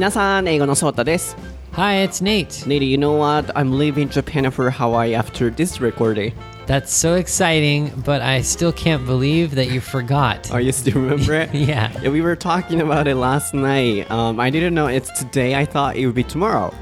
[0.00, 1.36] 皆さん、英語のソータです。
[1.72, 2.66] Hi, it's Nate.
[2.66, 3.52] Nady, you know what?
[3.54, 6.32] I'm leaving Japan for Hawaii after this recording.
[6.66, 10.50] That's so exciting, but I still can't believe that you forgot.
[10.50, 11.54] Are you still remember it?
[11.54, 11.92] Yeah.
[12.02, 14.10] Yeah, we were talking about it last night.
[14.10, 15.54] Um, I didn't know it's today.
[15.54, 16.72] I thought it would be tomorrow.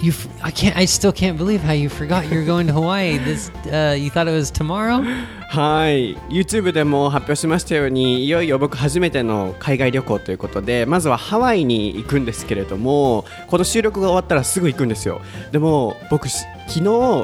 [0.00, 0.76] You, f- I can't.
[0.76, 3.18] I still can't believe how you forgot you're going to Hawaii.
[3.18, 5.02] This, uh, you thought it was tomorrow?
[5.49, 15.21] はい、YouTube でも発表しましたようにいよいよ僕初めての海外旅行ということでまずはハワイに行くんですけれどもこの収録が終わったらすぐ行くんですよ
[15.51, 16.79] でも僕し昨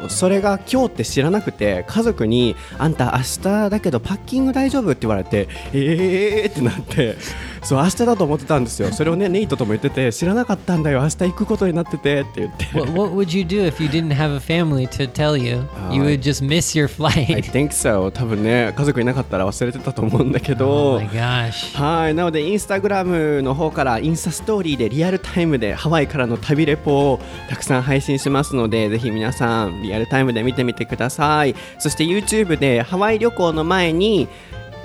[0.06, 7.18] 日それが今日って知らなくて家族に「あんた明日だけどパッキング大丈夫?」って言われて「えー!」ってなって
[7.62, 15.66] そう明日だと思ってたんですよそれをねネイトとも言ってて知らなかったんだよ明日行くことになっててって言って what, what would you do if you didn't have a family to tell you?
[15.92, 17.52] You would just miss your I flight.
[17.52, 21.08] think so 多分ね家族いなかったら忘れてたと思うんだけど oh.
[21.76, 27.20] はいなのでインスタグラムの方からインスタストーリーでリアルタイムでハワイからの旅レポを
[27.50, 34.28] たくさん配信しますのでぜひ皆さんリアルタイムで見てみてくださいそして YouTube でハワイ旅行の前に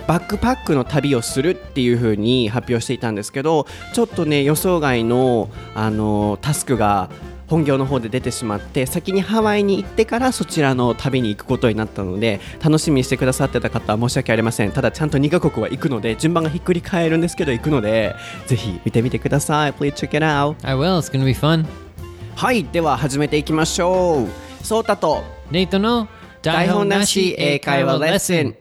[0.06, 7.10] バックパックの旅をするっていう風に発表していたんですけどちょっとね予想外のあのタスクが
[7.48, 18.14] 本業の方で出てしまって先にハワイに行ってからそちらの旅に行くことになったので楽しみにしてくださってた方は申し訳ありませんただちゃんと2カ国は行くので順番がひっくり返るんですけど行くので
[18.46, 20.98] ぜひ見てみてください Please check it out I will.
[20.98, 21.66] It's gonna be fun.
[22.36, 26.08] はいでは始めていきましょうソータと Nate no
[26.42, 28.54] 台本なし英会話レッスン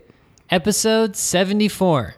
[0.50, 2.14] Episode 74.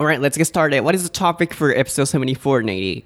[0.00, 3.04] Alright let's get started What is the topic for episode 74 Nady?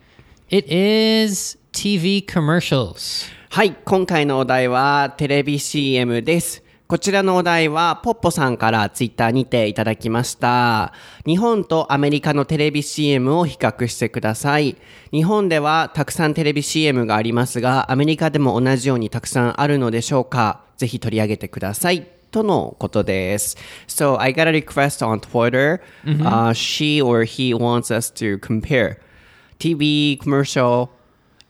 [0.49, 3.31] It is TV commercials.
[3.51, 6.63] はい、今回のお題はテレビ CM です。
[6.87, 10.95] こちらのお題はポッポさんからツイッターにていただきました。
[11.27, 14.79] 日本とアメリカのテレビ CM を比較してください。
[15.13, 20.63] 日本ではたくさんテレビ CM がありますが、アメリカでも同じようにたくさんあるのでしょうか？
[20.79, 22.18] ぜひ取り上げてください。
[22.32, 23.58] とのことです。
[23.88, 28.98] So I got a request on Twitter.、Uh, she or he wants us to compare
[29.60, 30.90] TV commercial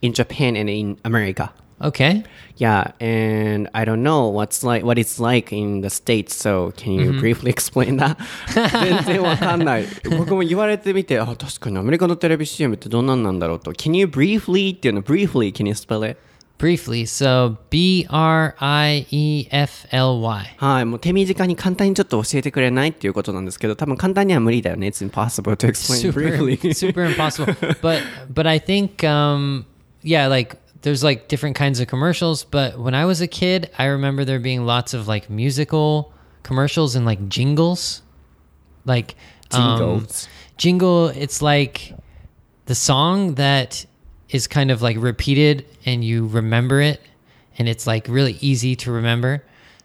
[0.02, 1.50] in Japan and in America.
[1.80, 2.22] Okay.
[2.56, 6.36] Yeah, and I don't know what's like what it's like in the states.
[6.36, 8.16] So can you briefly explain that?
[8.54, 9.86] 全然わかんない。
[10.16, 13.72] 僕も言われてみて、あ、確かにアメリカのテレビ CM ってどんなんなんだろうと。
[13.72, 16.18] Can you briefly っていうの briefly can you spell it?
[16.58, 20.54] Briefly, so B R I E F L Y.
[20.56, 24.86] はい、もう手短に簡単にちょっと教えてくれないっていうことなんですけど、多分簡単には無理だよね。
[24.86, 26.72] It's impossible to explain Super, briefly.
[26.72, 27.54] super impossible.
[27.82, 28.02] But
[28.32, 29.66] but I think um
[30.02, 32.44] yeah, like there's like different kinds of commercials.
[32.44, 36.12] But when I was a kid, I remember there being lots of like musical
[36.44, 38.02] commercials and like jingles,
[38.86, 39.16] like
[39.50, 40.28] um, Jingles.
[40.56, 41.08] jingle.
[41.08, 41.94] It's like
[42.66, 43.86] the song that
[44.29, 47.01] is kind of like repeated and you remember it
[47.57, 49.43] and it's like really easy to remember.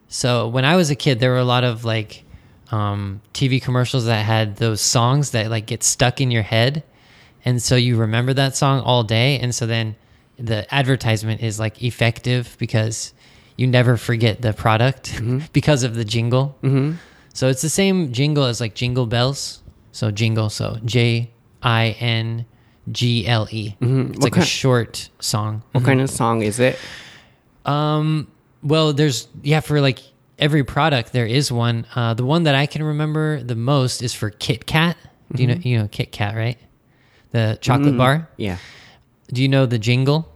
[0.09, 2.25] So when i was a kid there were a lot of like
[2.71, 6.83] um, tv commercials that had those songs that like get stuck in your head.
[7.45, 9.39] And so you remember that song all day.
[9.39, 9.97] And so then
[10.39, 13.13] the advertisement is like effective because
[13.57, 15.21] you never forget the product
[15.53, 16.57] because of the jingle.
[17.35, 19.63] So it's the same jingle as like jingle bells.
[19.93, 21.31] So jingle so j
[21.63, 22.47] i n
[22.93, 26.79] g l e it's like a short song What kind of song is it?
[27.65, 28.29] um,
[28.63, 30.01] well, there's yeah for like
[30.39, 31.87] every product there is one.
[31.95, 34.97] Uh, the one that I can remember the most is for Kit Kat.
[35.35, 36.59] Do you know you know Kit Kat right?
[37.31, 38.29] The chocolate bar.
[38.37, 38.59] Yeah.
[39.33, 40.29] Do you know the jingle?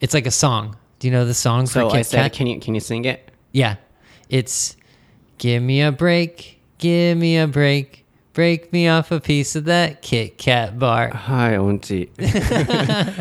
[0.00, 0.76] It's like a song.
[0.98, 2.32] Do you know the song So for Kit I said, Kat?
[2.32, 3.30] can you can you sing it?
[3.52, 3.76] Yeah,
[4.28, 4.76] it's
[5.38, 7.99] give me a break, give me a break,
[8.33, 11.09] break me off a piece of that Kit Kat bar.
[11.11, 12.09] はい、 音痴。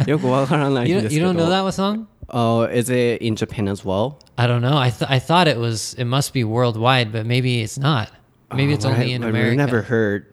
[0.07, 1.33] よくわからないん You です don't, け you ど。
[1.33, 2.07] don't know that song?
[2.29, 4.17] Oh, is it in Japan as well?
[4.37, 4.79] I don't know.
[4.79, 5.95] I th- I thought it was.
[5.99, 8.09] It must be worldwide, but maybe it's not.
[8.53, 9.57] Maybe it's Oh, only I- in I've America.
[9.57, 10.27] never heard.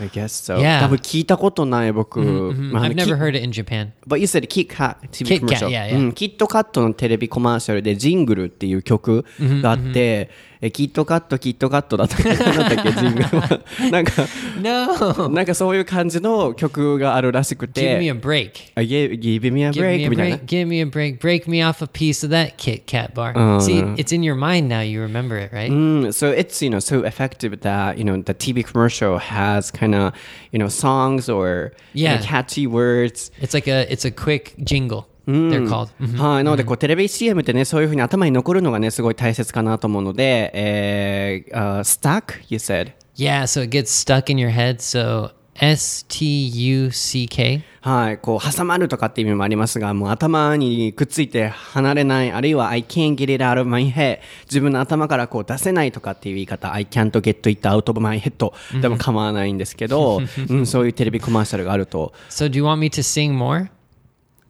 [0.00, 0.58] I guess so.
[0.58, 0.80] Yeah.
[0.80, 2.20] 多分聞いたことない僕。
[2.20, 3.92] まあ I've never き heard it in Japan.
[4.06, 5.68] But you said Kit Kat TV Kit Kat, commercial.
[5.68, 5.98] yeah, yeah.
[5.98, 9.24] うん、キットカットのテレビコマーシャルでジングルっていう曲
[9.60, 10.30] があって、
[10.60, 13.60] えキットカットキットカットだったっけなんだっけジングルは。
[13.90, 14.26] なんか、
[14.62, 15.28] No.
[15.28, 18.06] なんかそういう感じの曲があるらしく Give me て。
[18.06, 18.50] a break.
[18.76, 20.44] あ give, give me a Give me break a みたいな break.
[20.46, 21.18] Give me a break.
[21.18, 23.34] Break me off a piece of that Kit Kat bar.
[23.36, 23.94] Oh, See, no.
[23.98, 24.80] it's in your mind now.
[24.80, 25.70] You remember it, right?
[25.70, 29.94] Mm, so it's you know so effective that you know the TV commercial has kind
[29.94, 30.14] of
[30.52, 32.22] you know songs or you know, Yeah.
[32.22, 33.30] catchy words.
[33.40, 35.07] It's like a it's a quick jingle.
[35.29, 35.89] They're called.
[35.99, 36.17] Mhm.
[36.17, 36.43] はい。
[36.43, 42.93] なので、こう、テレビ CM ってね、そういうふうに頭に残るのがね、すごい大切かなと思うので、えー、uh, stuck, you said?
[43.15, 44.77] Yeah, so it gets stuck in your head.
[44.77, 45.31] So
[45.61, 47.61] S T U C K.
[47.81, 48.17] はい。
[48.17, 54.19] こう、挟まるとかっていう意味もありますが、もう頭にくっついて離れない、あるいは I can't get it out of my head。
[54.45, 63.67] 自分の頭からこう出せないとかっていう言い方、I can't get it out of my head でも構わないんですけど、うん、そういうテレビコマーシャルがあると、So do you want me to sing more?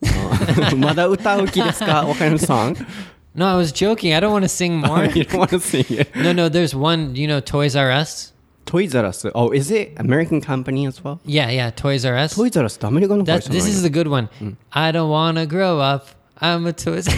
[0.77, 2.77] まだ歌う気ですか ?What kind of song?
[3.35, 4.15] No, I was joking.
[4.15, 5.05] I don't want to sing more.
[5.07, 6.15] you don't want to sing it.
[6.17, 8.33] no, no, there's one, you know, Toys R Us?
[8.65, 9.25] Toys R Us.
[9.35, 11.21] Oh, is it American company as well?
[11.25, 12.35] Yeah, yeah, Toys R Us.
[12.35, 14.29] Toys R Us ってアメリカの会 That, 社じゃ this ない is の the good one.
[14.71, 16.07] I don't want to grow up.
[16.41, 17.09] I'm a Toys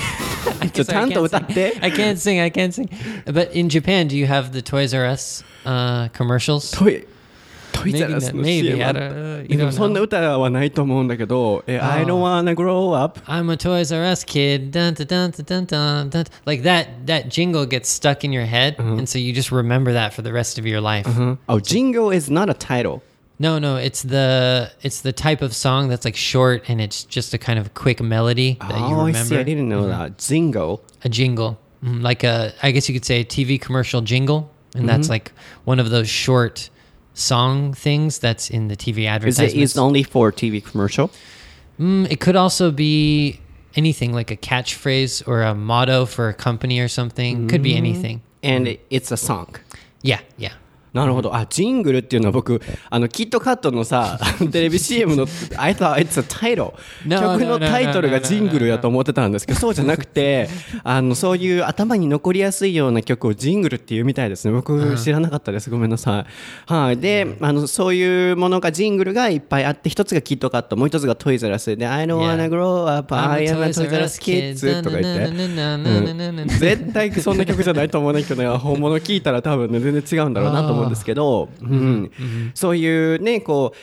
[0.61, 1.55] I ちょ guess I ちゃんと can't 歌っ sing.
[1.55, 1.79] て。
[1.83, 2.41] I can't sing.
[2.43, 2.89] I can't sing.
[3.27, 6.75] But in Japan, do you have the Toys R Us uh, commercials?
[6.79, 7.05] トイ、
[7.73, 10.05] トイザラスの Maybe, CM あ I った don't- で you も don't そんな know.
[10.05, 13.21] 歌はないと思うんだけど、え、I don't wanna grow up.
[13.27, 14.71] I'm a Toys R Us kid.
[14.71, 16.25] Dun, dun, dun, dun, dun, dun, dun.
[16.47, 20.15] Like that, that jingle gets stuck in your head, and so you just remember that
[20.15, 21.07] for the rest of your life.
[21.49, 23.03] Oh, Jingle is not a title.
[23.39, 27.35] No, no, it's the it's the type of song that's like short and it's just
[27.35, 29.19] a kind of quick melody that you Oh, I see.
[29.19, 29.45] I remember.
[29.45, 30.17] didn't know that.
[30.17, 30.81] Jingle.
[31.05, 34.89] A jingle, Mm, like a I guess you could say a TV commercial jingle, and
[34.89, 35.33] that's like
[35.67, 36.71] one of those short
[37.22, 41.12] song things that's in the TV Is it is only for TV commercial?
[41.80, 43.40] Mm, it could also be
[43.76, 47.48] anything like a catchphrase or a motto for a company or something.
[47.48, 48.22] Could be anything.
[48.44, 49.56] And it's a song.
[50.02, 50.54] Yeah, yeah.
[50.94, 54.20] なるほどあジングルっていうのは僕あのキットカットのさ
[54.52, 55.26] テレビ CM の
[55.58, 56.74] 「I thought it's a title」
[57.08, 60.50] 曲のタイトルがジングルやと思ってたんですけどそうじゃなくて
[60.84, 66.26] あのそういう頭に残りやすいような曲をジングルっていうみたいですね僕知らなかったですごめんなさ
[66.70, 80.81] いはいであのそういうものがジングルがいっぱいあって一つがキットカットもう一つがトイザラスで「I don't wanna grow up I am a toy ザラス kids」とか言って、うん、絶対そんな曲じゃないと思うんだけど、ね、本物聞いたら多分ね全然違うんだろうなと思って。
[80.81, 82.11] うんですけど、うん
[82.55, 83.77] そういうねこう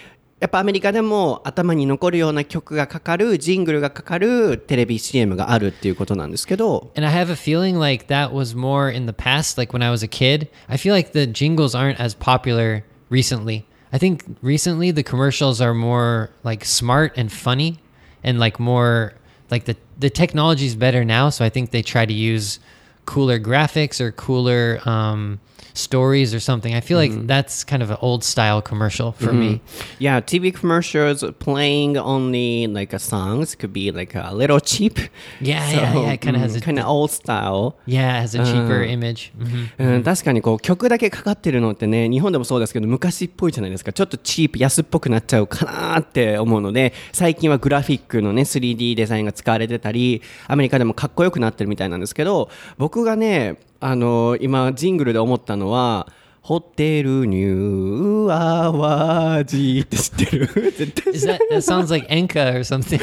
[0.44, 9.58] やっぱアメリカでも頭に残るような曲がかかるジングルがかかるテレビ CM があるっていうことなんですけど And I have a feeling like that was more in the past,
[9.58, 10.50] like when I was a kid.
[10.68, 13.64] I feel like the jingles aren't as popular recently.
[13.94, 17.80] I think recently the commercials are more like smart and funny
[18.22, 19.14] and like more
[19.50, 22.60] like the the technology is better now, so I think they try to use
[23.06, 25.40] cooler graphics or cooler um,
[25.79, 26.75] stories or something.
[26.75, 29.61] I feel like that's kind of an old style commercial for me.
[29.99, 34.99] Yeah, TV commercials playing only like a songs could be like a little cheap.
[35.41, 36.13] Yeah, yeah, yeah.
[36.13, 37.77] It kind of has a kind of old style.
[37.87, 39.33] yeah, has a cheaper image.
[39.39, 39.69] Mhm.
[39.79, 56.09] うん、確かにこう曲だけかかってるのってね日本でもそうですけど昔っぽいじゃないですかちょっとチープ安っぽくなっちゃうかなって思うので最近はグラフィックのね 3D デザインが使われてたりアメリカでもかっこよくなってるみたいなんですけど僕がねあの今ジングルで思ったのは
[56.41, 60.47] ホテルニューアワジって知ってる？
[60.77, 62.99] 絶対 Is that that sounds like Enka or something?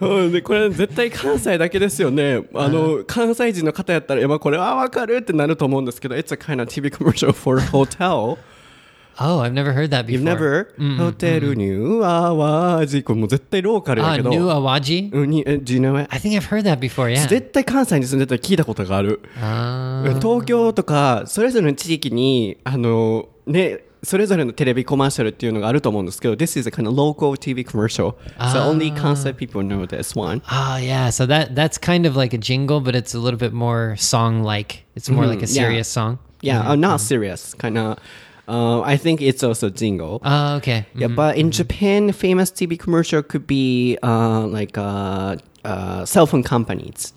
[0.00, 2.42] うんでこれ絶対関西だけですよね。
[2.54, 8.38] あの、関西人の方やったら、いやまあこれはわかるってなると思うんですけど、It's a kind of TV commercial for hotel.
[9.17, 10.11] Oh, I've never heard that before.
[10.11, 10.73] You've never?
[10.97, 13.01] ホテルニューアワージ。
[13.03, 14.29] これもう絶対ローカルだ Ah, けど。
[14.29, 15.09] New Awaji?
[15.13, 16.07] うんに、え Do you know it?
[16.13, 17.09] I think I've heard that before.
[17.09, 17.25] Yeah.
[17.27, 19.21] 絶対関西に住んでたら聞いたことがある。
[19.41, 20.03] Ah.
[20.19, 28.15] 東京とか、それぞれの地域に、あの、ね、それぞれのテレビコマーシャルっていうのがあると思うんですけど、This is a kind of local TV commercial.
[28.37, 30.41] So only Kansai people know this one.
[30.45, 31.09] Ah, yeah.
[31.09, 34.83] So that that's kind of like a jingle, but it's a little bit more song-like.
[34.95, 35.63] It's more like a yeah.
[35.63, 36.19] serious song.
[36.41, 37.55] Yeah, uh, not serious.
[37.55, 37.97] Kind of.
[38.50, 40.20] uh, I think it's also jingle.
[40.24, 40.86] Oh, okay.
[40.94, 46.42] yeah, but in Japan, famous TV commercial could be uh, like uh, uh, cell phone
[46.42, 47.12] companies,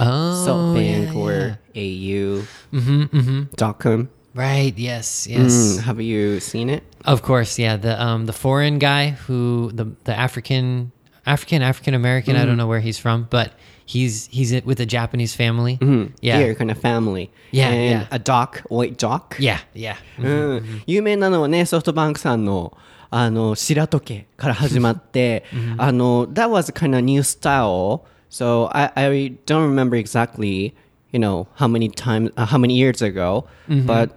[0.00, 1.32] Oh, SoftBank yeah, or
[1.74, 1.82] yeah.
[1.82, 2.42] AU,
[2.72, 3.40] Mm-hmm, mm-hmm.
[3.56, 4.08] Docomo.
[4.34, 4.72] Right.
[4.78, 5.26] Yes.
[5.26, 5.52] Yes.
[5.52, 6.84] Mm, have you seen it?
[7.04, 7.58] Of course.
[7.58, 7.76] Yeah.
[7.76, 10.92] The um the foreign guy who the the African
[11.26, 12.36] African African American.
[12.36, 13.52] I don't know where he's from, but
[13.87, 15.77] he's he's it with a Japanese family.
[16.21, 16.37] Yeah.
[16.39, 17.31] Here, kind of family.
[17.51, 18.07] Yeah, and yeah.
[18.11, 19.35] a doc, white doc.
[19.39, 19.59] Yeah.
[19.73, 19.97] Yeah.
[20.19, 22.75] うん、有名なのはねソフトバンクさんの
[23.09, 25.43] あの白時計から始まって、
[25.77, 30.73] あの that was kind of new style so I, I don't remember exactly
[31.11, 33.45] you know how many times uh, how many years ago
[33.85, 34.15] but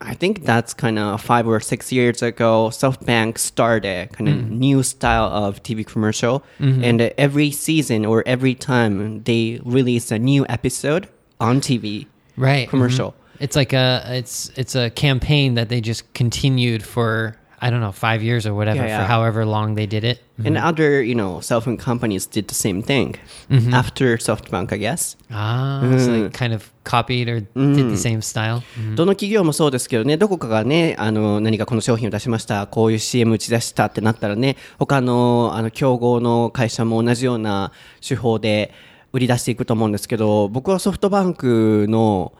[0.00, 2.68] I think that's kind of five or six years ago.
[2.70, 8.54] SoftBank started kind of new style of TV commercial, and uh, every season or every
[8.54, 11.08] time they release a new episode
[11.40, 12.06] on TV
[12.36, 12.68] Right.
[12.68, 13.14] commercial.
[13.38, 17.92] It's like a it's it's a campaign that they just continued for I don't know,
[17.92, 18.98] five years or whatever Yeah, yeah.
[19.00, 20.22] for however long they did it.
[20.42, 23.16] And other, you know, cell phone companies did the same thing
[23.70, 25.16] after SoftBank, I guess.
[25.30, 28.62] Ah, so they kind of copied or did the same style.
[28.96, 38.72] どの企業もそうですけどね、どこかがね、あの、何かこの商品を出しました、こういう CM 打ち出したってなったらね、他の、あの、競合の会社も同じような手法で
[39.12, 42.32] 売り出していくと思うんですけど、僕はソフトバンクの、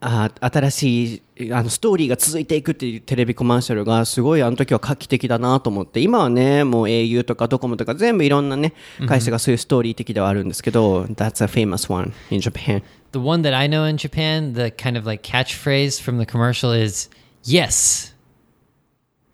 [0.00, 8.74] あ新しいあのストーリーが続いていくっていうテレビコマーシャルがすごいあの時は画期的だなと思って今はねもう au とかドコモとか全部いろんなね
[9.08, 15.06] 会社がそういうストーリー的ではあるんですけど、That's a famous one in Japan The one that I know in Japan, the kind of
[15.06, 17.08] like catchphrase from the commercial is
[17.44, 18.12] "Yes,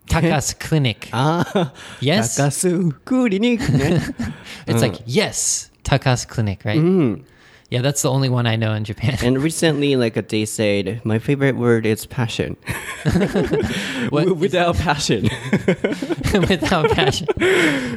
[0.06, 1.08] Takas Clinic."
[2.00, 2.36] Yes?
[2.36, 4.00] 高須クリニックね
[4.66, 7.24] It's like "Yes, Takas Clinic," right?
[7.72, 9.16] Yeah, that's the only one I know in Japan.
[9.24, 12.58] And recently, like they said, my favorite word is passion.
[14.10, 15.30] Without passion.
[16.34, 17.28] Without passion,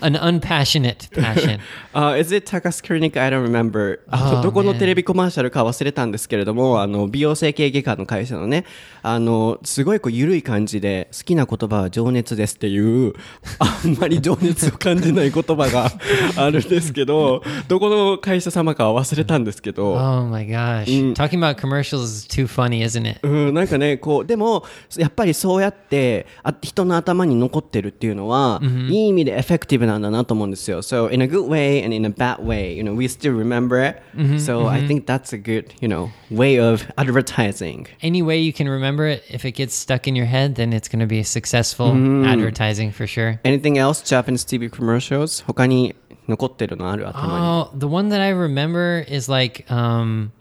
[0.02, 1.60] an unpassionate passion.
[1.94, 3.18] Uh, is it Takas Clinic?
[3.18, 4.00] I don't remember.
[4.42, 8.64] どこのねテレビコマーシャルか忘れたんですけれども、あの美容整形外科の会社のね、
[9.02, 13.14] あのすごいこう緩い感じで好きな言葉は情熱ですっていう
[13.60, 15.92] あんまり情熱を感じない言葉が
[16.38, 19.65] あるんですけど、どこの会社様かは忘れたんですけど。
[19.97, 23.21] Oh my gosh, talking about commercials is too funny, isn't it?
[23.23, 24.65] うん、なんかねこうでも
[24.97, 33.79] やっぱりそうやってあ人の頭に残ってるっていうのは、いい意味でエフェクティブなんだなと思うんですよ So in a good way and in a bad way you know we still remember
[33.79, 34.01] it
[34.39, 38.69] so I think that's a good you know way of advertising Any way you can
[38.69, 41.93] remember it, if it gets stuck in your head, then it's going to be successful
[42.27, 43.41] advertising for sure.
[43.45, 45.95] anything else Japanese TV commercials 他に
[46.28, 50.32] 残ってるのある頭 Oh, the one that I remember is like, um,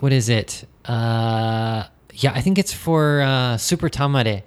[0.00, 0.66] what is it?
[0.84, 4.42] Uh, yeah, I think it's for uh, Super Tamare.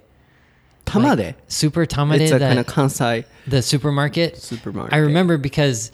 [0.84, 2.20] Tamade, super Tamade.
[2.20, 4.36] It's a that- kind of the supermarket.
[4.36, 4.94] Supermarket.
[4.94, 5.90] I remember because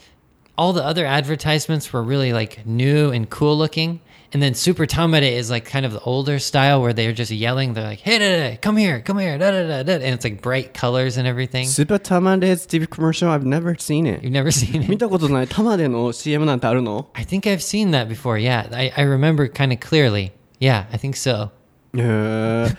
[0.58, 4.00] all the other advertisements were really like new and cool looking,
[4.32, 7.74] and then Super Tamade is like kind of the older style where they're just yelling.
[7.74, 9.92] They're like, hey, da, da, come here, come here, da, da, da, da.
[9.94, 11.66] And it's like bright colors and everything.
[11.66, 13.28] Super Tamade is TV commercial.
[13.28, 14.22] I've never seen it.
[14.22, 14.88] You've never seen it?
[17.14, 18.38] I think I've seen that before.
[18.38, 18.68] Yeah.
[18.72, 20.32] I, I remember kind of clearly.
[20.58, 21.50] Yeah, I think so.
[21.94, 22.70] Huh?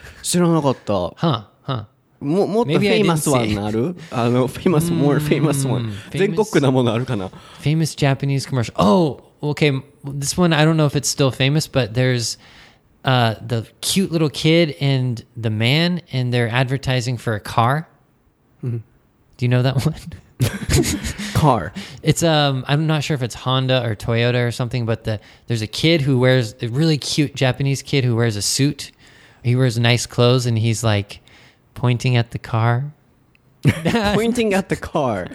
[1.61, 1.85] Huh.
[2.23, 5.91] ももっとフ Maybe ェ I イ didn't マスワ see ンあるあの、フェイマス、more フェイマスワン。
[6.11, 7.27] 全国区なものあるかな
[7.61, 8.73] Famous Japanese commercial.
[8.77, 9.81] Oh, okay.
[10.03, 12.37] This one, I don't know if it's still famous, but there's
[13.03, 17.87] uh, the cute little kid and the man, and they're advertising for a car.
[18.61, 18.81] Do
[19.39, 19.95] you know that one?
[21.33, 25.61] car。It's um I'm not sure if it's Honda or Toyota or something, but the there's
[25.61, 28.91] a kid who wears a really cute Japanese kid who wears a suit.
[29.43, 31.19] He wears nice clothes and he's like
[31.73, 32.93] pointing at the car.
[34.13, 35.27] pointing at the car.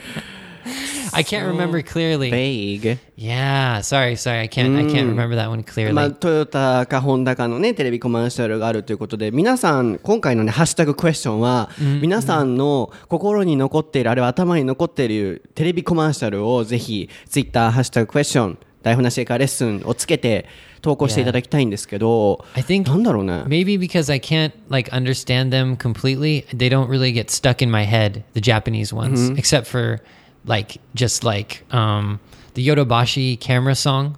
[1.14, 2.30] I can't remember clearly.
[2.30, 2.98] vague.
[3.16, 4.40] Yeah, sorry, sorry.
[4.40, 5.64] I can't I can't remember that one
[5.94, 6.14] まあ、 clearly.
[6.16, 11.70] トヨタかホンダかのね、テレビコマーシャルがあるということで、皆さん、今回のね、ハッシュタグクエスチョンは、
[12.02, 20.46] 皆さんの心に残っている、あるいは頭に残っているテレビコマーシャルをぜひ、ツイッター、ハッシュタグクエスチョン、台本なし英会レッスンをつけて
[20.82, 23.44] 投稿していただきたいんですけど、 I think なんだろうね。
[23.48, 27.86] maybe because I can't like understand them completely, they don't really get stuck in my
[27.86, 30.02] head, the Japanese ones, except for
[30.49, 32.19] like just like um
[32.55, 34.17] the Yodobashi camera song.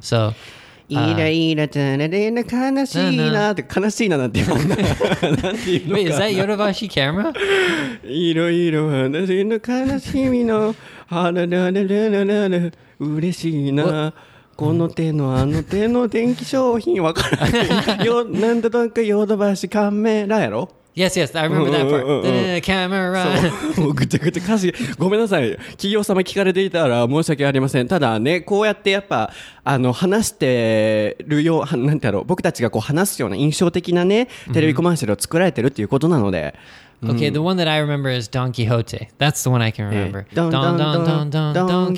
[0.00, 0.34] So
[0.88, 4.74] イライラタラレナ悲しいなって悲しいななんて言うのな。
[4.74, 4.82] んて
[5.70, 7.32] いうの Wait, is か that Yodobashi camera?
[8.04, 10.74] いろいろ話の悲しみの
[11.08, 14.12] あららららららら嬉しいな。
[14.56, 18.02] この手のあの手の電気商品わからない。
[18.04, 20.68] よなんだなんかヨドバシカメラやろ？
[20.94, 22.04] Yes, yes, I remember that part.
[22.04, 22.54] Uh, uh, uh, uh.
[22.56, 23.80] The camera.
[23.80, 29.30] もうぐちゃぐちゃ歌詞ごめんなさい企業様聞かれていたら申し訳ありませんただねこうやってやっぱ
[29.62, 36.54] あの話してるようはなんてやろう僕たちがこう話すような印象的なねテレビコマーシャルを作られてるっていうことなので、
[37.02, 39.08] Okay, the one that I remember is Don Quixote.
[39.18, 40.26] That's the one I can remember.
[40.34, 41.94] Don- Don Don- Don Don Don Don-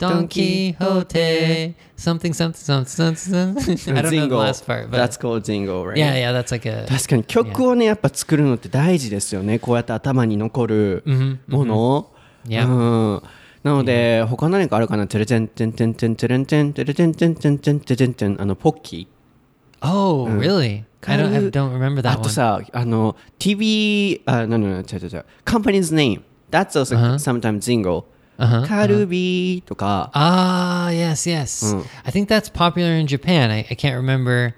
[0.00, 1.74] Don Quixote.
[1.96, 3.96] Something something something something.
[3.96, 5.98] I don't know the last part, but That's called Zingo, right?
[5.98, 11.02] yeah, yeah, that's like a 確かに曲をねやっぱ作るのって大事ですよねこうやって頭に残る
[11.46, 12.10] もの、
[12.48, 12.66] Yeah.
[12.66, 13.22] うん
[13.62, 20.84] なので他何かあるかなテレテンテンテンテンテレンテンテレテンテンテンテンテレンテンあのポッキー Oh, really?
[21.06, 22.30] I don't I don't remember あ that と one.
[22.30, 28.04] さあの TV あななな違う違う違う company's name that's also sometimes Zingo
[28.40, 29.62] uh-huh, Calbee
[30.14, 31.62] ah, yes, yes.
[31.62, 31.86] Mm.
[32.06, 33.50] I think that's popular in Japan.
[33.50, 34.54] I, I can't remember.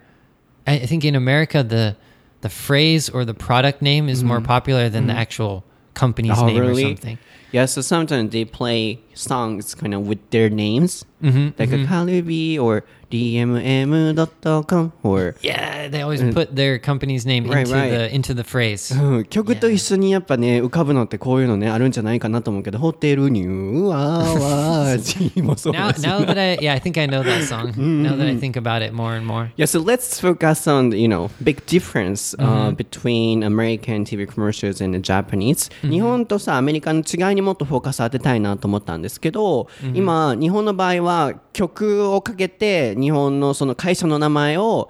[0.66, 1.96] I, I, think in America, the
[2.42, 4.26] the phrase or the product name is mm.
[4.26, 4.46] more mm-hmm.
[4.46, 5.08] popular than mm.
[5.08, 6.84] the actual company's oh, name really?
[6.84, 7.18] or something.
[7.50, 11.84] Yeah, so sometimes they play songs kind of with their names, mm-hmm, like mm-hmm.
[11.84, 17.90] a Calbee or DMM.com or Yeah, they always put their company's name Right, into right.
[17.90, 18.92] the into the phrase.
[18.94, 27.72] うん曲と一緒にやっぱね浮かぶのってこういうのねあるんじゃないかなと思うけどホテルニューアワージもそう Now, だし now that I yeah, I think I know that song.
[28.02, 29.50] Now that I think about it more and more.
[29.56, 34.94] Yeah, so let's focus on you know big difference uh, between American TV commercials and
[34.94, 44.89] the Japanese、日本とさアメリカの違いにもっとフォーカス当てたいなと思ったんですけど、今日本の場合は曲をかけて日本のその会社の名前を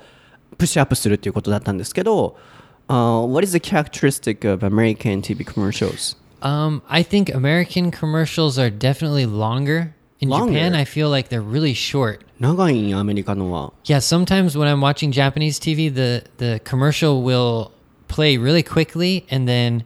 [0.58, 2.36] プッシュアップするっていうことだったんですけど、
[2.88, 6.18] uh, What is the characteristic of American TV commercials?
[6.42, 9.94] Um, I think American commercials are definitely longer.
[10.20, 10.54] In Longer?
[10.54, 12.26] Japan, I feel like they're really short.
[12.40, 13.74] 長いんやアメリカのは。
[13.84, 17.72] Yeah, sometimes when I'm watching Japanese TV, the the commercial will
[18.08, 19.84] play really quickly, and then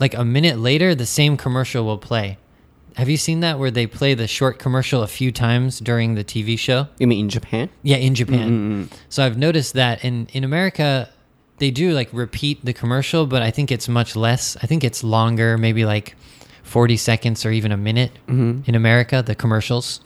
[0.00, 2.38] like a minute later, the same commercial will play.
[2.95, 6.23] Have you seen that where they play the short commercial a few times during the
[6.23, 6.87] TV show?
[6.99, 7.69] You mean in Japan?
[7.81, 8.49] Yeah, in Japan.
[8.49, 8.95] Mm-hmm, mm-hmm.
[9.09, 11.09] So I've noticed that in in America,
[11.57, 14.57] they do like repeat the commercial, but I think it's much less.
[14.61, 16.15] I think it's longer, maybe like
[16.63, 18.61] 40 seconds or even a minute mm-hmm.
[18.65, 20.01] in America, the commercials.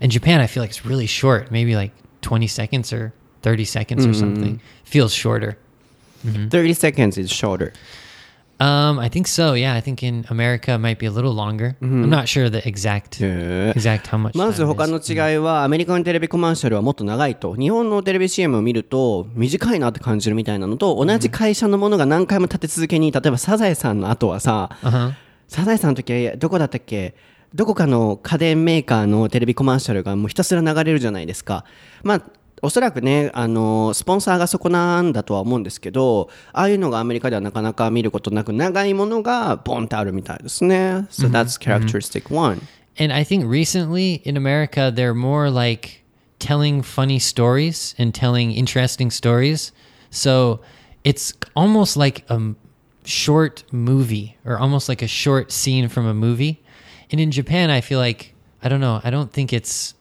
[0.00, 3.12] In Japan, I feel like it's really short, maybe like 20 seconds or
[3.42, 4.60] 30 seconds or something.
[4.84, 5.56] Feels shorter.
[6.24, 7.72] 30 seconds is shorter.
[8.60, 9.54] Um, I think so.
[9.54, 11.76] Yeah, I think in America it might be a little longer.
[11.82, 14.36] I'm not sure the exact exact how much.
[14.38, 25.12] まず他.の違いはアメリカのテレビコマーシャルはもっと長いと日本のテレビ CM を見ると短いなって感じるみたいなのと同じ会社のものが何回も立て続けに例えばサザエさんの後はさ Uh-huh.
[25.48, 27.14] サザエさんの時はどこだったっけ？
[27.54, 31.64] どこかの家電メーカーのテレビコマーシャルがもうひたすら流れるじゃないですか
[32.02, 32.22] まあ
[32.63, 41.07] おそらくね、あのスポンサーがそこなんだとは思うんですけど、ああいうのがアメリカではなかなか見ることなく、長いものがボンってあるみたいですね。
[41.09, 42.61] So that's characteristic one.
[42.99, 46.03] And I think recently in America, they're more like
[46.39, 49.71] telling funny stories and telling interesting stories.
[50.11, 50.59] So
[51.05, 52.57] it's almost like a m-
[53.05, 56.61] short movie or almost like a short scene from a movie.
[57.09, 59.93] And in Japan, I feel like, I don't know, I don't think it's,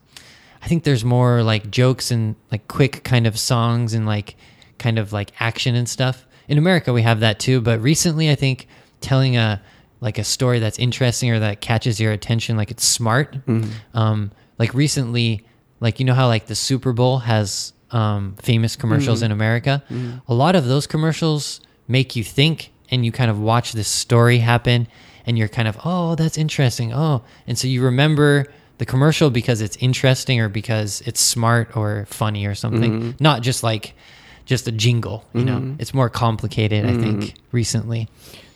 [0.64, 4.36] I think there's more like jokes and like quick kind of songs and like
[4.80, 6.26] kind of like action and stuff.
[6.48, 7.60] In America, we have that too.
[7.62, 8.68] But recently, I think
[9.02, 9.62] telling a,
[10.00, 13.38] like a story that's interesting or that catches your attention like it's smart.
[13.94, 15.46] Um like recently
[15.80, 19.82] like you know how like the super bowl has um famous commercials in america?
[20.28, 24.40] A lot of those commercials make you think and you kind of watch this story
[24.40, 24.88] happen
[25.26, 26.94] and you're kind of oh that's interesting.
[26.94, 27.24] Oh.
[27.48, 28.48] And so you remember
[28.83, 33.63] the commercial because it's interesting or because it's smart or funny or something not just
[33.63, 33.95] like
[34.47, 38.09] just a jingle you know it's more complicated i think recently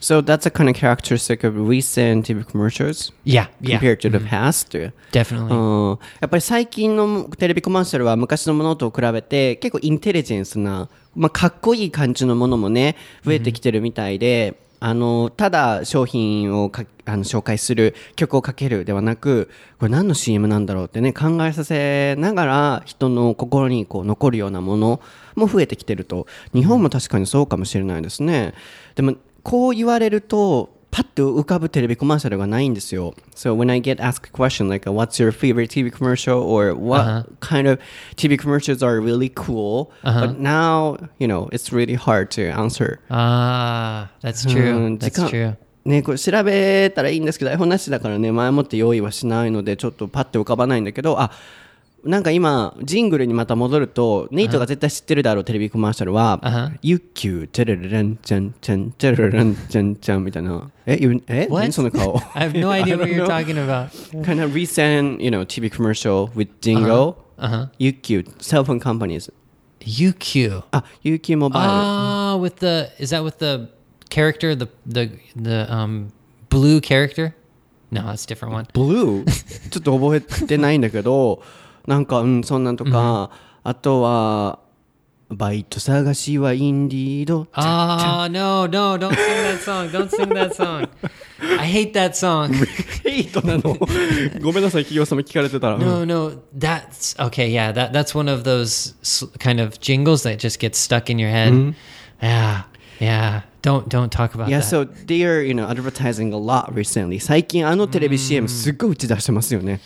[0.02, 4.18] So that's a kind of characteristic of recent TV commercials yeah yeah compared to the
[4.18, 4.76] past.
[5.12, 25.01] definitely うんやっぱり最近のテレビコマーシャルは昔のものと比べて結構インテリジェンスな、まあ、かっこいい感じのものもね増えてきてるみたいで、 あのただ商品をかあの紹介する曲をかけるではなくこれ何の CM なんだろうってね考えさせながら人の心にこう残るようなもの
[25.35, 26.27] も増えてきてると。
[26.53, 28.53] 日本も確かにそうかもしれないですね。
[28.95, 33.13] でもこう言われるとパッと浮かぶテレビコマーシャルがないんですよ。
[33.35, 37.69] So when I get asked a question like, what's your favorite TV commercial or what kind
[37.69, 37.79] of
[38.15, 39.91] TV commercials are really cool?
[40.03, 42.99] But now, you know, it's really hard to answer.
[43.11, 44.89] Ah, that's う true.
[44.89, 45.55] ん That's true.
[45.85, 51.29] ね、これ調べたらいいんですけど、iPhone なしだからね、前もって用意はしないので、ちょっとパッと浮かばないんだけど、あ、
[52.03, 56.39] なんか今、ジングルにまた戻ると、ネイトが絶対知ってるだろう、テレビコマーシャルは、
[56.81, 60.69] ユッキュー、テレレレン、チャンチャン、テレレレン、チャンチャンみたいな。
[60.85, 61.47] え、ゆえ?
[61.49, 63.89] 何その顔 I have no idea what you're talking about.
[64.23, 67.17] kind of recent, you know, TV commercial with Jingo.
[67.37, 67.67] Uh-huh.
[67.79, 69.31] UQ, cell phone companies.
[69.81, 70.63] UQ.
[70.71, 71.69] あ、UQ モバイル。
[71.69, 73.69] Ah, with the is that with the
[74.09, 76.11] character the the the um
[76.49, 77.33] blue character?
[77.91, 78.67] No, that's a different one.
[78.73, 81.41] ブルーちょっと覚えてないんだけど、
[81.87, 83.31] なんか、うん、そんなんとか、
[83.63, 84.59] あとは、
[85.29, 87.47] バイト探しはインディード。
[87.51, 89.89] Ah, no, no, don't sing that song.
[89.91, 90.87] Don't sing that song.
[91.59, 92.53] I hate that song.
[93.03, 93.77] ヘイトなの
[94.41, 95.77] ごめんなさい、企業様聞かれてたら。
[95.77, 97.51] No, no, that's okay.
[97.51, 98.95] Yeah, that that's one of those
[99.39, 101.75] kind of jingles that just gets stuck in your head.
[102.21, 102.63] Yeah,
[102.99, 103.41] yeah.
[103.61, 104.63] Don't don't talk about いや、that.
[104.63, 107.19] so they are, you know, advertising a lot recently.
[107.19, 109.81] 最近あのテレビ CM すっごい打ち出してますよね。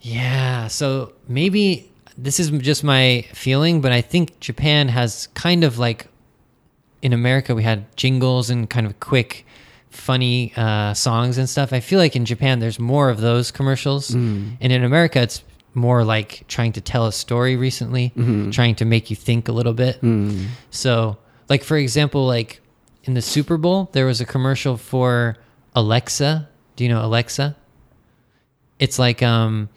[0.00, 5.78] Yeah, so maybe this is just my feeling, but I think Japan has kind of
[5.78, 6.06] like
[7.02, 9.46] in America we had jingles and kind of quick
[9.90, 11.72] funny uh, songs and stuff.
[11.72, 14.56] I feel like in Japan there's more of those commercials, mm.
[14.60, 15.42] and in America it's
[15.74, 18.50] more like trying to tell a story recently, mm-hmm.
[18.50, 20.00] trying to make you think a little bit.
[20.00, 20.46] Mm.
[20.70, 22.60] So, like for example, like
[23.04, 25.36] in the Super Bowl, there was a commercial for
[25.74, 26.48] Alexa.
[26.76, 27.56] Do you know Alexa?
[28.78, 29.68] It's like um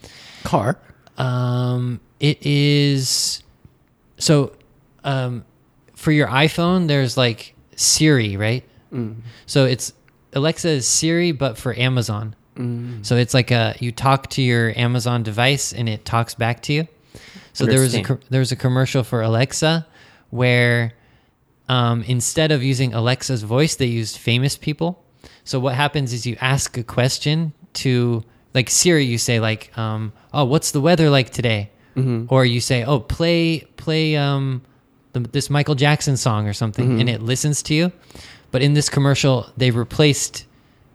[0.43, 0.77] Car.
[1.17, 3.43] um it is
[4.17, 4.55] so
[5.03, 5.45] um
[5.95, 8.63] for your iPhone there's like Siri, right?
[9.45, 9.93] So it's
[10.33, 12.35] Alexa is Siri but for Amazon.
[13.03, 16.73] So it's like a you talk to your Amazon device and it talks back to
[16.73, 16.87] you.
[17.53, 19.87] So there was a there was a commercial for Alexa
[20.29, 20.93] where
[21.69, 25.03] um, instead of using Alexa's voice, they used famous people.
[25.45, 30.11] So what happens is you ask a question to like Siri, you say like, um,
[30.33, 31.69] "Oh, what's the weather like today?"
[32.29, 34.61] Or you say, "Oh, play play um,
[35.13, 37.91] the, this Michael Jackson song or something," and it listens to you.
[38.51, 40.45] But in this commercial, they replaced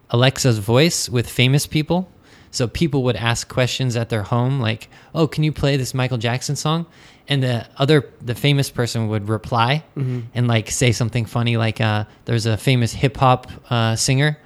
[0.09, 2.09] Alexa's voice with famous people.
[2.51, 6.17] So people would ask questions at their home, like, "Oh, can you play this Michael
[6.17, 6.85] Jackson song?"
[7.27, 9.83] And the other, the famous person would reply
[10.33, 14.37] and like say something funny, like, uh, "There's a famous hip hop uh, singer,"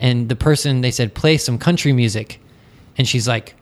[0.00, 2.40] and the person they said, "Play some country music,"
[2.98, 3.54] and she's like,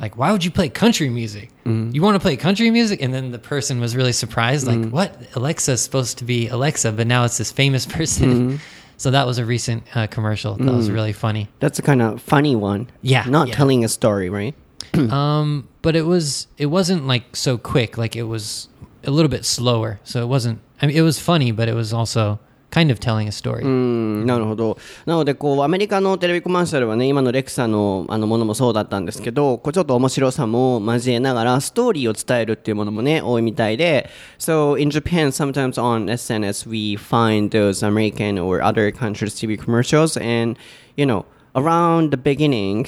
[0.00, 1.50] "Like, why would you play country music?
[1.64, 5.20] You want to play country music?" And then the person was really surprised, like, "What?
[5.34, 8.60] Alexa's supposed to be Alexa, but now it's this famous person."
[8.98, 10.54] So that was a recent uh, commercial.
[10.54, 11.48] That was really funny.
[11.60, 12.88] That's a kind of funny one.
[13.02, 13.54] Yeah, Not yeah.
[13.54, 14.54] telling a story, right?
[14.96, 17.98] Um, but it was it wasn't like so quick.
[17.98, 18.68] Like it was
[19.04, 20.00] a little bit slower.
[20.04, 20.60] So it wasn't.
[20.80, 22.38] I mean, it was funny, but it was also
[22.71, 23.63] kind of telling a story.
[23.63, 24.77] うんなるほど。
[25.05, 40.57] なので、こう、アメリカのテレビコマーシャルはね、今のレクサのあのものもそうだったんですけど、こうちょっと面白さも交えながら、ストーリーを伝えるっていうものもね、多いみたいで、So, in Japan, sometimes on SNS, we find those American or other countries' TV commercials, and,
[40.95, 42.87] you know, around the beginning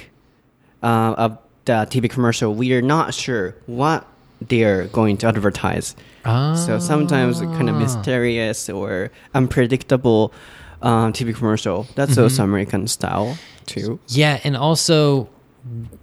[0.81, 4.05] uh, of the TV commercial, we are not sure what
[4.40, 5.96] they're going to advertise.
[6.24, 7.78] So sometimes kind of ah.
[7.78, 10.32] mysterious or unpredictable
[10.82, 11.86] um, TV commercial.
[11.94, 12.50] That's also mm-hmm.
[12.50, 13.98] American style too.
[14.08, 15.28] Yeah, and also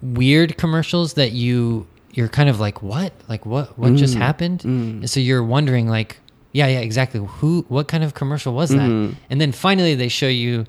[0.01, 3.13] weird commercials that you you're kind of like, what?
[3.27, 3.77] Like what?
[3.77, 4.19] What just mm.
[4.19, 4.61] happened?
[4.61, 4.99] Mm.
[4.99, 6.17] And so you're wondering, like,
[6.53, 7.19] yeah, yeah, exactly.
[7.19, 7.65] Who?
[7.67, 8.77] What kind of commercial was that?
[8.77, 9.13] Mm-hmm.
[9.29, 10.65] And then finally they show you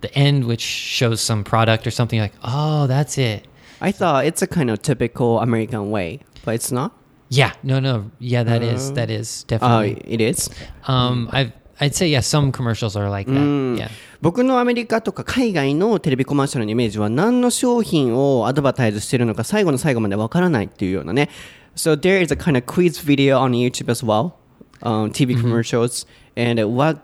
[0.00, 2.18] the end, which shows some product or something.
[2.18, 3.46] Like, oh, that's it.
[3.80, 6.92] I thought it's a kind of typical American way, but it's not.
[7.29, 10.01] Yeah, no, no, yeah, that is that is Uh, definitely.
[10.07, 10.49] it is.
[10.87, 13.77] Um, I've I'd say yeah, some commercials are like that.
[13.77, 13.89] Yeah.
[14.21, 21.29] 僕のアメリカとか海外のテレビコマーシャルのイメージは何の商品をアドバタイズしてるのか最後の最後までわからないっていうようなね。
[21.75, 24.33] So there is a kind of quiz video on YouTube as well,
[24.81, 26.05] um, TV commercials.
[26.37, 26.99] And what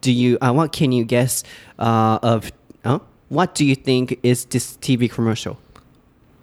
[0.00, 1.44] do you, uh, what can you guess
[1.78, 2.50] uh, of,
[2.84, 5.58] uh, what do you think is this TV commercial?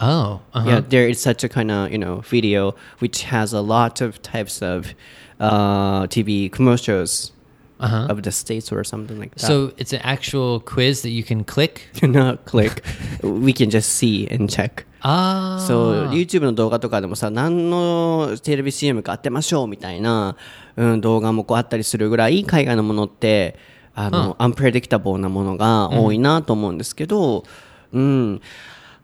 [0.01, 0.69] Oh, uh-huh.
[0.69, 4.23] Yeah, there is such a kind of you know video which has a lot of
[4.23, 4.95] types of
[5.41, 7.33] uh, TV commercials
[7.81, 8.09] Uh-huh.
[8.11, 9.47] of the states or something like that.
[9.47, 11.87] So it's an actual quiz that you can click.
[12.03, 12.83] not click,
[13.23, 14.85] we can just see and check.
[15.05, 15.65] Ah.
[15.65, 20.35] そう、YouTube の動画とかでもさ、何のテレビ CM か当てましょうみたいな、
[20.75, 23.57] うん、動画もこうあったりするぐらい、海外のものって、
[23.95, 27.45] あの、アンプレディクタブルなものが多いなと思うんですけど、
[27.93, 28.41] うん。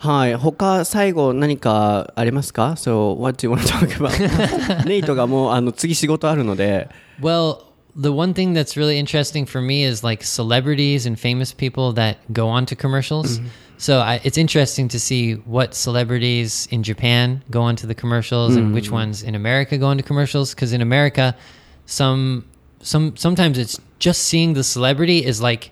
[0.04, 0.36] はい。
[0.36, 4.86] 他、最後何かありますか ?So, what do you want to talk about?
[4.86, 6.90] ネイトがもう、あの、次仕事あるので、
[7.22, 7.64] Well,
[8.00, 12.18] the one thing that's really interesting for me is like celebrities and famous people that
[12.32, 13.42] go on to commercials.
[13.78, 18.74] So I, it's interesting to see what celebrities in Japan go onto the commercials and
[18.74, 20.54] which ones in America go into commercials.
[20.54, 21.36] Because in America,
[21.86, 22.46] some
[22.82, 25.72] some sometimes it's just seeing the celebrity is like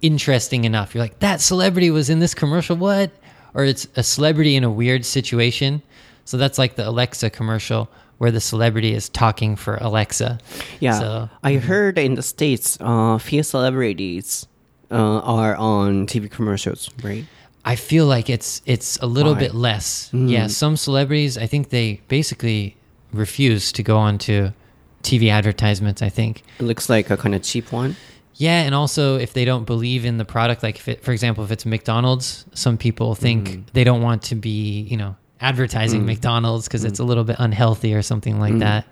[0.00, 0.94] interesting enough.
[0.94, 2.76] You're like that celebrity was in this commercial.
[2.76, 3.10] What?
[3.55, 5.81] Or it's a celebrity in a weird situation.
[6.25, 10.39] So that's like the Alexa commercial where the celebrity is talking for Alexa.
[10.79, 14.47] Yeah, So I heard in the states, uh, few celebrities
[14.91, 17.25] uh, are on TV commercials, right?
[17.65, 19.39] I feel like it's it's a little Why?
[19.39, 20.11] bit less.
[20.13, 22.77] Yeah, some celebrities I think they basically
[23.11, 24.53] refuse to go on to
[25.01, 26.43] TV advertisements, I think.
[26.59, 27.95] It looks like a kind of cheap one.
[28.37, 31.43] Yeah, and also if they don't believe in the product, like if it, for example,
[31.45, 33.61] if it's McDonald's, some people think mm-hmm.
[33.73, 36.07] they don't want to be, you know, advertising mm.
[36.07, 37.03] McDonald's because it's mm.
[37.03, 38.59] a little bit unhealthy or something like mm.
[38.59, 38.87] that.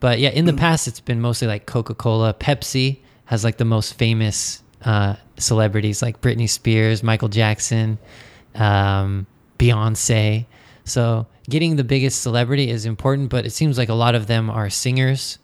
[0.00, 2.32] But yeah, in the past, it's been mostly like Coca Cola.
[2.32, 7.98] Pepsi has like the most famous uh, celebrities like Britney Spears, Michael Jackson,
[8.54, 9.26] um,
[9.58, 10.46] Beyonce.
[10.84, 14.48] So getting the biggest celebrity is important, but it seems like a lot of them
[14.48, 15.38] are singers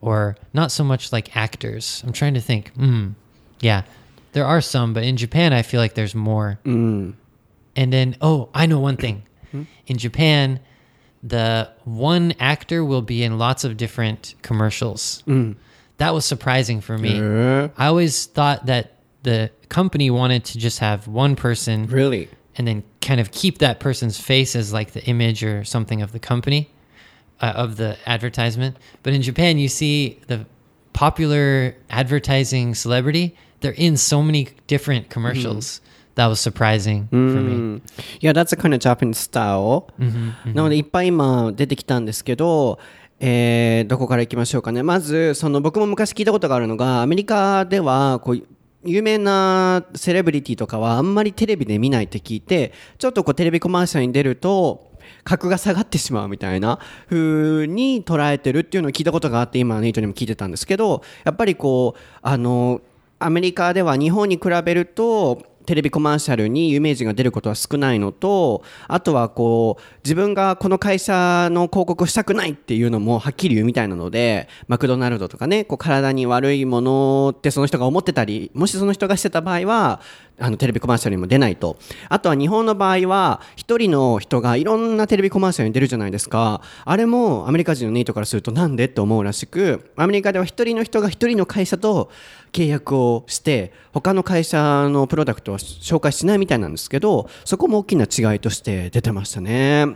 [0.00, 2.02] or not so much like actors.
[2.06, 2.74] I'm trying to think.
[2.76, 3.14] Mm,
[3.60, 3.82] yeah.
[4.32, 6.58] There are some, but in Japan, I feel like there's more.
[6.64, 7.14] Mm.
[7.76, 9.24] And then, oh, I know one thing.
[9.50, 9.64] Hmm?
[9.86, 10.60] In Japan,
[11.22, 15.22] the one actor will be in lots of different commercials.
[15.26, 15.56] Mm.
[15.98, 17.20] That was surprising for me.
[17.20, 22.28] I always thought that the company wanted to just have one person Really?
[22.56, 26.12] and then kind of keep that person's face as like the image or something of
[26.12, 26.70] the company
[27.40, 30.44] uh, of the advertisement but in japan you see the
[30.92, 35.80] popular advertising celebrity they're in so many different commercials
[36.16, 37.80] that was surprising for me
[38.20, 39.84] いや、that's a kind of Japanese style.
[40.54, 42.78] なので、いっぱい今出てきたんですけど、
[43.20, 44.82] えーどこから行きましょうかね。
[44.82, 48.42] まず、その僕も昔聞いたことがあるのが、アメリカでは、こう、
[48.84, 54.89] 有名なセレブリティとかはあんまりテレビで見ないって聞いて、ちょっとこうテレビコマーシャルに出ると、
[55.24, 62.80] 格が下がってしまうみたいな風に捉えてるっていうのを聞いたことがあって、今ネイトにも聞いてたんですけど、やっぱりこう、あの、
[63.18, 80.00] アメリカでは日本に比べるとテレビコマーシャルに有名人が出ることは少ないのとあとはこう自分がこの会社の広告をしたくないっていうのもはっきり言うみたいなのでマクドナルドとかねこう体に悪いものってその人が思ってたりもしその人がしてた場合は
[80.40, 81.76] あのテレビコマーシャルにも出ないと
[82.08, 92.10] あとは日本の場合は一人の人がいろんなテレビコマーシャルに出るじゃないですかあれもアメリカ人のネイトからするとなんでって思うらしくアメリカでは一人の人が一人の会社と
[92.52, 99.86] 契約をして他の会社のプロダクトは紹介しないみたいなんですけどそこも大きな違いとして出てましたね。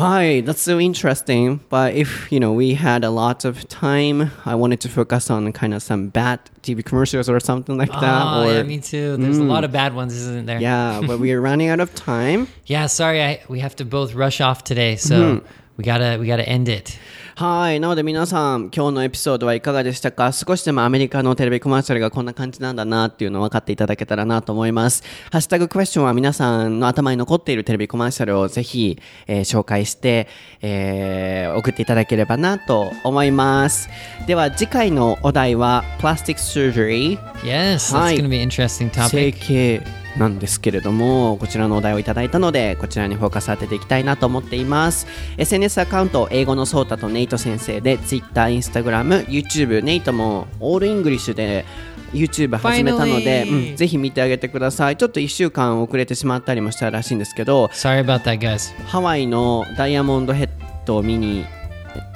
[0.00, 1.60] Hi, that's so interesting.
[1.68, 5.52] But if you know we had a lot of time, I wanted to focus on
[5.52, 8.22] kind of some bad TV commercials or something like that.
[8.26, 9.66] oh or yeah me too there's a lot hmm.
[9.66, 12.48] of bad ones isn't there yeah, but we are running out of time.
[12.64, 15.46] Yeah, sorry I, we have to both rush off today so hmm.
[15.76, 16.98] we gotta we gotta end it
[17.40, 17.80] はい。
[17.80, 20.30] なので皆さん、今日のエピソードはいかがでしたか？
[20.32, 25.02] 少しでもアメリカのテレビコマーシャルがこんな感じなんだなっていうのを分かっていただけたらなと思います。
[25.32, 30.28] ハッシュタグクエスチョンは皆さんの頭に残っているテレビコマーシャルをぜひ、えー紹介して、
[30.60, 33.88] えー送っていただければなと思います。
[34.26, 37.18] では次回のお題は、Plastic Surgery。
[37.42, 45.06] yes that's はい gonna be an interesting 整 topic 形なんですけれどもこちらのお題をいただいたのでこちらにフォーカス当てていきたいなと思っています。
[45.38, 51.64] SNS アカウント英語のソータとネイト先生で Twitter、Instagram、YouTube ネイトもオールイングリッシュで
[52.12, 54.96] YouTube 始めたので、うんぜひ見てあげてください。
[54.96, 58.74] ちょっと1週間遅れてしまったりもしたらしいんですけど sorry about that guys.
[58.86, 60.48] ハワイのダイヤモンドヘッ
[60.84, 61.44] ドを見に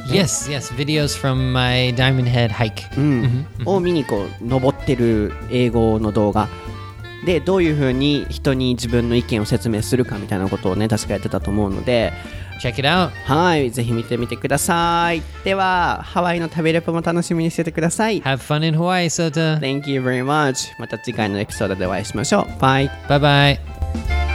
[0.09, 3.45] yes yes videos from my diamond head hike.
[3.65, 6.49] を見にこう登ってる英語の動画
[7.25, 12.13] でどういうふうに人に自分の意見を説明するかみたいなことをね確かやってたと思うので。
[12.63, 13.11] Check it out.
[13.27, 15.23] はいぜひ見てみてください。
[15.43, 18.23] ではハワイの旅レポも楽しみにしててください。
[18.23, 19.59] Have fun in Hawaii Sota.
[19.59, 22.61] Thank you very much また次回のエピソードでお会いしましょう。
[22.61, 24.34] バイ bye bye